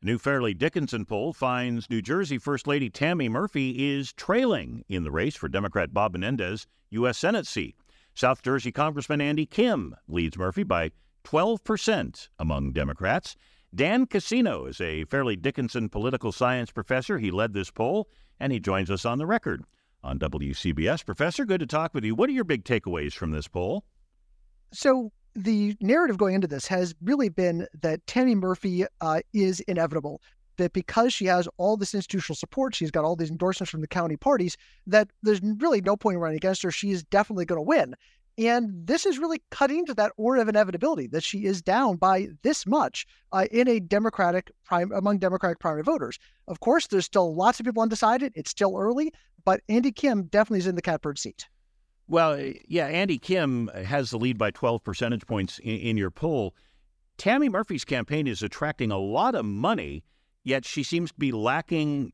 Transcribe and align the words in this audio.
A 0.00 0.06
new 0.06 0.16
Fairleigh 0.16 0.54
Dickinson 0.54 1.04
poll 1.04 1.32
finds 1.32 1.90
New 1.90 2.00
Jersey 2.00 2.38
First 2.38 2.68
Lady 2.68 2.88
Tammy 2.88 3.28
Murphy 3.28 3.90
is 3.96 4.12
trailing 4.12 4.84
in 4.88 5.02
the 5.02 5.10
race 5.10 5.34
for 5.34 5.48
Democrat 5.48 5.92
Bob 5.92 6.12
Menendez 6.12 6.68
U.S. 6.90 7.18
Senate 7.18 7.48
seat. 7.48 7.74
South 8.14 8.40
Jersey 8.40 8.70
Congressman 8.70 9.20
Andy 9.20 9.44
Kim 9.44 9.96
leads 10.06 10.38
Murphy 10.38 10.62
by 10.62 10.92
12% 11.24 12.28
among 12.38 12.72
Democrats. 12.72 13.34
Dan 13.74 14.06
Cassino 14.06 14.66
is 14.66 14.80
a 14.80 15.02
Fairleigh 15.06 15.34
Dickinson 15.34 15.88
political 15.88 16.30
science 16.30 16.70
professor. 16.70 17.18
He 17.18 17.32
led 17.32 17.52
this 17.52 17.72
poll, 17.72 18.08
and 18.38 18.52
he 18.52 18.60
joins 18.60 18.92
us 18.92 19.04
on 19.04 19.18
the 19.18 19.26
record 19.26 19.64
on 20.04 20.20
WCBS. 20.20 21.04
Professor, 21.04 21.44
good 21.44 21.58
to 21.58 21.66
talk 21.66 21.92
with 21.92 22.04
you. 22.04 22.14
What 22.14 22.30
are 22.30 22.34
your 22.34 22.44
big 22.44 22.62
takeaways 22.62 23.14
from 23.14 23.32
this 23.32 23.48
poll? 23.48 23.84
So, 24.72 25.10
the 25.34 25.76
narrative 25.80 26.18
going 26.18 26.34
into 26.34 26.46
this 26.46 26.66
has 26.66 26.94
really 27.02 27.28
been 27.28 27.66
that 27.80 28.06
Tammy 28.06 28.34
Murphy 28.34 28.84
uh, 29.00 29.20
is 29.32 29.60
inevitable. 29.60 30.20
That 30.56 30.72
because 30.72 31.14
she 31.14 31.26
has 31.26 31.48
all 31.56 31.76
this 31.76 31.94
institutional 31.94 32.34
support, 32.34 32.74
she's 32.74 32.90
got 32.90 33.04
all 33.04 33.14
these 33.14 33.30
endorsements 33.30 33.70
from 33.70 33.80
the 33.80 33.86
county 33.86 34.16
parties, 34.16 34.56
that 34.88 35.08
there's 35.22 35.40
really 35.40 35.80
no 35.80 35.96
point 35.96 36.16
in 36.16 36.20
running 36.20 36.36
against 36.36 36.62
her. 36.62 36.72
She 36.72 36.90
is 36.90 37.04
definitely 37.04 37.44
going 37.44 37.58
to 37.58 37.62
win. 37.62 37.94
And 38.38 38.86
this 38.86 39.04
is 39.04 39.18
really 39.18 39.42
cutting 39.50 39.84
to 39.86 39.94
that 39.94 40.12
order 40.16 40.40
of 40.40 40.48
inevitability 40.48 41.08
that 41.08 41.24
she 41.24 41.44
is 41.44 41.60
down 41.60 41.96
by 41.96 42.28
this 42.42 42.66
much 42.66 43.04
uh, 43.32 43.46
in 43.50 43.66
a 43.68 43.80
Democratic 43.80 44.52
prime 44.64 44.92
among 44.92 45.18
Democratic 45.18 45.58
primary 45.58 45.82
voters. 45.82 46.20
Of 46.46 46.60
course, 46.60 46.86
there's 46.86 47.04
still 47.04 47.34
lots 47.34 47.58
of 47.58 47.66
people 47.66 47.82
undecided. 47.82 48.32
It's 48.36 48.50
still 48.50 48.76
early, 48.76 49.12
but 49.44 49.60
Andy 49.68 49.90
Kim 49.90 50.24
definitely 50.24 50.60
is 50.60 50.68
in 50.68 50.76
the 50.76 50.82
catbird 50.82 51.18
seat. 51.18 51.48
Well, 52.08 52.32
eh, 52.32 52.54
yeah, 52.66 52.86
Andy 52.86 53.18
Kim 53.18 53.68
has 53.68 54.10
the 54.10 54.18
lead 54.18 54.38
by 54.38 54.50
12 54.50 54.82
percentage 54.82 55.26
points 55.26 55.58
in, 55.60 55.76
in 55.76 55.96
your 55.96 56.10
poll. 56.10 56.54
Tammy 57.18 57.48
Murphy's 57.48 57.84
campaign 57.84 58.26
is 58.26 58.42
attracting 58.42 58.90
a 58.90 58.98
lot 58.98 59.34
of 59.34 59.44
money, 59.44 60.04
yet 60.44 60.64
she 60.64 60.82
seems 60.82 61.10
to 61.10 61.18
be 61.18 61.32
lacking 61.32 62.12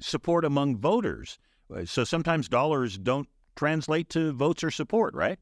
support 0.00 0.44
among 0.44 0.76
voters. 0.78 1.38
Uh, 1.74 1.84
so 1.84 2.04
sometimes 2.04 2.48
dollars 2.48 2.98
don't 2.98 3.28
translate 3.56 4.08
to 4.10 4.32
votes 4.32 4.64
or 4.64 4.70
support, 4.70 5.14
right? 5.14 5.38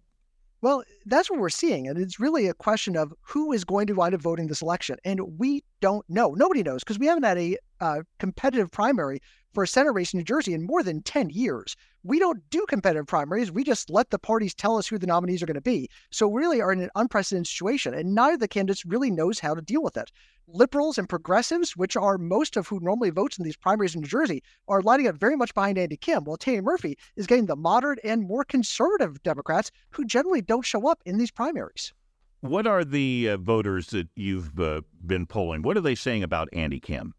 Well, 0.63 0.83
that's 1.05 1.31
what 1.31 1.39
we're 1.39 1.49
seeing. 1.51 1.87
And 1.87 1.99
it's 1.99 2.19
really 2.19 2.49
a 2.49 2.55
question 2.55 2.97
of 2.97 3.15
who 3.21 3.53
is 3.53 3.65
going 3.65 3.87
to 3.87 3.95
wind 3.95 4.15
up 4.15 4.23
voting 4.23 4.49
this 4.49 4.63
election. 4.63 4.97
And 5.05 5.39
we 5.39 5.63
don't 5.81 6.05
know. 6.09 6.33
Nobody 6.33 6.63
knows 6.63 6.83
because 6.83 6.99
we 6.99 7.07
haven't 7.07 7.25
had 7.25 7.39
a 7.39 7.57
uh, 7.81 8.01
competitive 8.19 8.71
primary 8.71 9.21
for 9.57 9.63
a 9.63 9.67
Senate 9.67 9.93
race 9.93 10.13
in 10.13 10.19
New 10.19 10.25
Jersey 10.25 10.53
in 10.53 10.67
more 10.67 10.83
than 10.83 11.01
10 11.01 11.31
years. 11.31 11.77
We 12.03 12.19
don't 12.19 12.43
do 12.51 12.67
competitive 12.69 13.07
primaries. 13.07 13.51
We 13.51 13.65
just 13.65 13.89
let 13.89 14.11
the 14.11 14.19
parties 14.19 14.55
tell 14.55 14.77
us 14.77 14.87
who 14.87 14.99
the 14.99 15.07
nominees 15.07 15.43
are 15.43 15.47
going 15.47 15.55
to 15.55 15.63
be. 15.63 15.89
So 16.11 16.29
we 16.29 16.43
really 16.43 16.61
are 16.61 16.75
in 16.75 16.83
an 16.83 16.91
unprecedented 16.95 17.47
situation, 17.47 17.95
and 17.95 18.15
neither 18.15 18.35
of 18.35 18.41
the 18.41 18.49
candidates 18.49 18.85
really 18.85 19.11
knows 19.11 19.39
how 19.39 19.55
to 19.55 19.63
deal 19.63 19.83
with 19.83 19.97
it. 19.97 20.13
Liberals 20.47 20.99
and 20.99 21.09
progressives, 21.09 21.75
which 21.75 21.97
are 21.97 22.19
most 22.19 22.59
of 22.59 22.69
who 22.69 22.81
normally 22.81 23.09
votes 23.09 23.39
in 23.39 23.45
these 23.45 23.57
primaries 23.57 23.95
in 23.95 24.03
New 24.03 24.09
Jersey, 24.09 24.43
are 24.69 24.83
lining 24.83 25.09
up 25.09 25.17
very 25.17 25.37
much 25.37 25.55
behind 25.55 25.79
Andy 25.79 25.97
Kim, 25.97 26.25
while 26.25 26.37
Tammy 26.37 26.61
Murphy 26.61 26.99
is 27.17 27.27
getting 27.27 27.47
the 27.47 27.57
moderate 27.57 28.01
and 28.05 28.29
more 28.29 28.45
conservative 28.45 29.23
Democrats 29.23 29.71
who 29.89 30.05
generally 30.05 30.43
don't 30.43 30.67
show 30.67 30.87
up 30.87 31.01
in 31.07 31.17
these 31.17 31.31
primaries. 31.31 31.95
What 32.43 32.67
are 32.67 32.85
the 32.85 33.31
uh, 33.31 33.37
voters 33.39 33.87
that 33.87 34.09
you've 34.17 34.61
uh, 34.61 34.83
been 35.07 35.25
polling? 35.25 35.63
What 35.63 35.79
are 35.79 35.81
they 35.81 35.95
saying 35.95 36.25
about 36.25 36.51
Andy 36.53 36.79
Kim? 36.79 37.15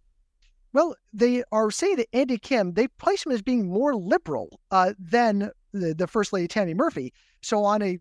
Well, 0.74 0.96
they 1.14 1.44
are 1.52 1.72
saying 1.72 1.98
that 1.98 2.08
Andy 2.14 2.38
Kim, 2.38 2.74
they 2.74 2.88
place 2.88 3.26
him 3.26 3.32
as 3.32 3.42
being 3.42 3.68
more 3.68 3.96
liberal 3.96 4.60
uh, 4.72 4.94
than 5.00 5.52
the, 5.74 5.94
the 5.94 6.08
First 6.08 6.34
Lady 6.34 6.48
Tammy 6.48 6.74
Murphy. 6.74 7.14
So 7.42 7.64
on 7.64 7.82
a 7.82 8.00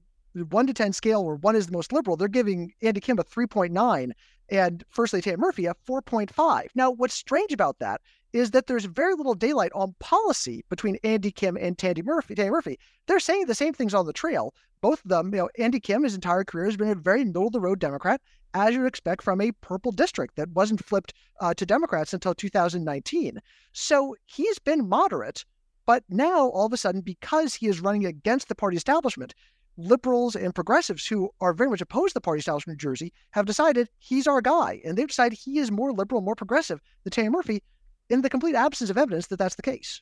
one 0.51 0.67
to 0.67 0.75
10 0.75 0.93
scale 0.93 1.25
where 1.25 1.37
one 1.37 1.57
is 1.57 1.67
the 1.67 1.73
most 1.73 1.93
liberal, 1.93 2.17
they're 2.17 2.29
giving 2.29 2.73
Andy 2.83 3.01
Kim 3.01 3.19
a 3.19 3.25
3.9 3.25 4.13
and 4.51 4.85
First 4.91 5.13
Lady 5.13 5.23
Tammy 5.23 5.39
Murphy 5.39 5.67
a 5.67 5.75
4.5. 5.89 6.67
Now, 6.75 6.91
what's 6.91 7.15
strange 7.15 7.53
about 7.53 7.79
that 7.79 8.01
is 8.37 8.51
that 8.51 8.67
there's 8.67 8.85
very 8.85 9.15
little 9.15 9.35
daylight 9.35 9.73
on 9.75 9.95
policy 9.99 10.65
between 10.69 10.99
Andy 11.03 11.31
Kim 11.31 11.57
and 11.57 11.79
Tandy 11.79 12.03
Murphy. 12.03 12.35
Tandy 12.35 12.51
Murphy. 12.51 12.79
They're 13.07 13.19
saying 13.19 13.47
the 13.47 13.55
same 13.55 13.73
things 13.73 13.95
on 13.95 14.07
the 14.07 14.13
trail. 14.13 14.55
Both 14.83 15.03
of 15.05 15.09
them, 15.09 15.33
you 15.33 15.41
know, 15.41 15.49
Andy 15.59 15.81
Kim, 15.81 16.05
his 16.05 16.15
entire 16.15 16.45
career 16.45 16.67
has 16.67 16.77
been 16.77 16.91
a 16.91 16.95
very 16.95 17.25
middle 17.25 17.47
of 17.47 17.53
the 17.53 17.61
road 17.61 17.79
Democrat 17.79 18.21
as 18.53 18.75
you'd 18.75 18.87
expect 18.87 19.23
from 19.23 19.41
a 19.41 19.53
purple 19.53 19.93
district 19.93 20.37
that 20.37 20.51
wasn't 20.51 20.85
flipped 20.85 21.15
uh, 21.41 21.55
to 21.55 21.67
Democrats 21.67 22.13
until 22.13 22.35
2019. 22.35 23.41
So 23.73 24.17
he's 24.27 24.59
been 24.59 24.89
moderate, 24.89 25.45
but 25.87 26.05
now 26.09 26.49
all 26.49 26.67
of 26.67 26.73
a 26.73 26.77
sudden, 26.77 27.01
because 27.01 27.55
he 27.55 27.69
is 27.69 27.81
running 27.81 28.05
against 28.05 28.49
the 28.49 28.55
party 28.55 28.77
establishment, 28.77 29.35
liberals 29.79 30.35
and 30.37 30.55
progressives 30.55 31.07
who 31.07 31.31
are 31.41 31.53
very 31.53 31.69
much 31.69 31.81
opposed 31.81 32.11
to 32.11 32.15
the 32.15 32.21
party 32.21 32.41
establishment 32.41 32.83
in 32.83 32.87
New 32.87 32.91
Jersey 32.91 33.13
have 33.31 33.47
decided 33.47 33.89
he's 33.99 34.27
our 34.27 34.41
guy, 34.41 34.81
and 34.85 34.97
they've 34.97 35.09
decided 35.09 35.39
he 35.39 35.59
is 35.59 35.71
more 35.71 35.93
liberal, 35.93 36.23
more 36.23 36.35
progressive 36.35 36.81
than 37.05 37.11
Tammy 37.11 37.29
Murphy, 37.29 37.63
in 38.11 38.23
the 38.23 38.31
complete 38.31 38.55
absence 38.55 38.91
of 38.91 38.99
evidence 38.99 39.27
that 39.29 39.39
that's 39.39 39.57
the 39.57 39.63
case. 39.63 40.01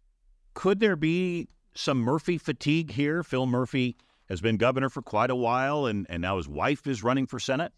Could 0.55 0.81
there 0.81 0.97
be 0.97 1.49
some 1.75 1.99
Murphy 1.99 2.39
fatigue 2.39 2.91
here? 2.91 3.23
Phil 3.23 3.47
Murphy 3.47 3.97
has 4.29 4.41
been 4.41 4.57
governor 4.57 4.89
for 4.89 5.03
quite 5.03 5.31
a 5.31 5.37
while, 5.37 5.87
and, 5.87 6.07
and 6.09 6.23
now 6.23 6.37
his 6.37 6.49
wife 6.49 6.87
is 6.87 7.03
running 7.03 7.27
for 7.27 7.39
Senate 7.39 7.73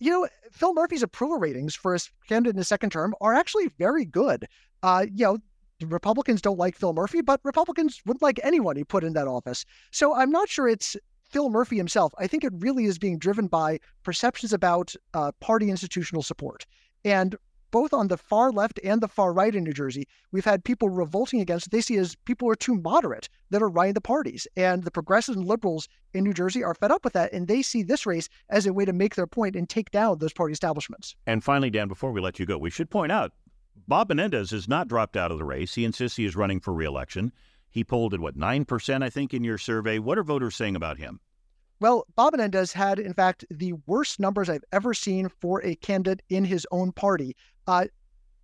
you 0.00 0.10
know, 0.10 0.26
Phil 0.50 0.74
Murphy's 0.74 1.02
approval 1.02 1.38
ratings 1.38 1.74
for 1.74 1.92
his 1.92 2.10
candidate 2.26 2.54
in 2.54 2.58
his 2.58 2.68
second 2.68 2.90
term 2.90 3.14
are 3.20 3.34
actually 3.34 3.68
very 3.78 4.04
good. 4.04 4.46
Uh, 4.82 5.06
you 5.12 5.24
know, 5.24 5.38
Republicans 5.86 6.42
don't 6.42 6.58
like 6.58 6.74
Phil 6.74 6.92
Murphy, 6.92 7.20
but 7.20 7.40
Republicans 7.44 8.02
wouldn't 8.06 8.22
like 8.22 8.40
anyone 8.42 8.76
he 8.76 8.84
put 8.84 9.04
in 9.04 9.12
that 9.12 9.28
office. 9.28 9.64
So 9.92 10.14
I'm 10.14 10.30
not 10.30 10.48
sure 10.48 10.68
it's 10.68 10.96
Phil 11.28 11.50
Murphy 11.50 11.76
himself. 11.76 12.12
I 12.18 12.26
think 12.26 12.44
it 12.44 12.52
really 12.56 12.86
is 12.86 12.98
being 12.98 13.18
driven 13.18 13.46
by 13.46 13.78
perceptions 14.02 14.52
about 14.52 14.94
uh, 15.14 15.32
party 15.40 15.70
institutional 15.70 16.22
support. 16.22 16.66
And 17.04 17.36
both 17.70 17.92
on 17.92 18.08
the 18.08 18.16
far 18.16 18.50
left 18.50 18.80
and 18.84 19.00
the 19.00 19.08
far 19.08 19.32
right 19.32 19.54
in 19.54 19.64
New 19.64 19.72
Jersey, 19.72 20.06
we've 20.32 20.44
had 20.44 20.64
people 20.64 20.88
revolting 20.88 21.40
against 21.40 21.66
what 21.66 21.72
they 21.72 21.80
see 21.80 21.96
as 21.96 22.16
people 22.24 22.46
who 22.46 22.52
are 22.52 22.56
too 22.56 22.74
moderate 22.76 23.28
that 23.50 23.62
are 23.62 23.68
running 23.68 23.94
the 23.94 24.00
parties. 24.00 24.46
And 24.56 24.84
the 24.84 24.90
progressives 24.90 25.36
and 25.36 25.46
liberals 25.46 25.88
in 26.14 26.24
New 26.24 26.34
Jersey 26.34 26.62
are 26.64 26.74
fed 26.74 26.90
up 26.90 27.04
with 27.04 27.12
that, 27.14 27.32
and 27.32 27.48
they 27.48 27.62
see 27.62 27.82
this 27.82 28.06
race 28.06 28.28
as 28.48 28.66
a 28.66 28.72
way 28.72 28.84
to 28.84 28.92
make 28.92 29.14
their 29.14 29.26
point 29.26 29.56
and 29.56 29.68
take 29.68 29.90
down 29.90 30.18
those 30.18 30.32
party 30.32 30.52
establishments. 30.52 31.14
And 31.26 31.42
finally, 31.44 31.70
Dan, 31.70 31.88
before 31.88 32.12
we 32.12 32.20
let 32.20 32.38
you 32.38 32.46
go, 32.46 32.58
we 32.58 32.70
should 32.70 32.90
point 32.90 33.12
out 33.12 33.32
Bob 33.88 34.08
Menendez 34.08 34.50
has 34.50 34.68
not 34.68 34.88
dropped 34.88 35.16
out 35.16 35.30
of 35.30 35.38
the 35.38 35.44
race. 35.44 35.74
He 35.74 35.84
insists 35.84 36.16
he 36.16 36.24
is 36.24 36.36
running 36.36 36.60
for 36.60 36.72
reelection. 36.72 37.32
He 37.70 37.84
polled 37.84 38.14
at 38.14 38.20
what, 38.20 38.36
9%, 38.36 39.02
I 39.02 39.10
think, 39.10 39.32
in 39.32 39.44
your 39.44 39.58
survey. 39.58 39.98
What 39.98 40.18
are 40.18 40.24
voters 40.24 40.56
saying 40.56 40.76
about 40.76 40.98
him? 40.98 41.20
Well, 41.80 42.06
Bob 42.14 42.32
Menendez 42.32 42.72
had, 42.74 42.98
in 42.98 43.14
fact, 43.14 43.46
the 43.50 43.72
worst 43.86 44.20
numbers 44.20 44.50
I've 44.50 44.64
ever 44.70 44.92
seen 44.92 45.30
for 45.40 45.64
a 45.64 45.74
candidate 45.76 46.22
in 46.28 46.44
his 46.44 46.66
own 46.70 46.92
party. 46.92 47.34
Uh, 47.66 47.86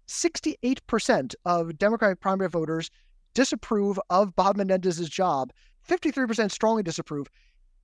68% 0.08 1.34
of 1.44 1.78
Democratic 1.78 2.20
primary 2.20 2.48
voters 2.48 2.90
disapprove 3.34 4.00
of 4.08 4.34
Bob 4.36 4.56
Menendez's 4.56 5.10
job. 5.10 5.52
53% 5.86 6.50
strongly 6.50 6.82
disapprove. 6.82 7.26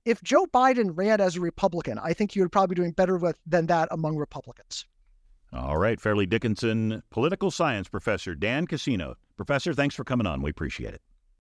If 0.05 0.21
Joe 0.23 0.47
Biden 0.47 0.91
ran 0.95 1.21
as 1.21 1.37
a 1.37 1.41
Republican, 1.41 1.99
I 1.99 2.13
think 2.13 2.31
he 2.31 2.41
would 2.41 2.51
probably 2.51 2.73
be 2.73 2.81
doing 2.81 2.91
better 2.91 3.17
with, 3.17 3.37
than 3.45 3.67
that 3.67 3.87
among 3.91 4.17
Republicans. 4.17 4.85
All 5.53 5.77
right, 5.77 6.01
Fairleigh 6.01 6.25
Dickinson 6.25 7.03
political 7.11 7.51
science 7.51 7.87
professor 7.87 8.33
Dan 8.33 8.65
Cassino. 8.65 9.15
Professor, 9.37 9.73
thanks 9.73 9.93
for 9.93 10.03
coming 10.03 10.25
on. 10.25 10.41
We 10.41 10.49
appreciate 10.49 10.95
it. 10.95 11.01